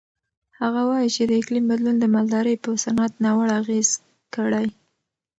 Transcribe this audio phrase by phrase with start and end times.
[0.59, 3.89] هغه وایي چې د اقلیم بدلون د مالدارۍ په صنعت ناوړه اغېز
[4.35, 4.67] کړی.